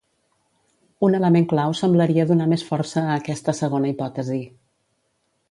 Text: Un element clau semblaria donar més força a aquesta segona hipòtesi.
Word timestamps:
Un 1.07 1.17
element 1.17 1.45
clau 1.51 1.75
semblaria 1.81 2.25
donar 2.31 2.47
més 2.55 2.65
força 2.71 3.05
a 3.05 3.19
aquesta 3.19 3.57
segona 3.61 3.93
hipòtesi. 3.93 4.41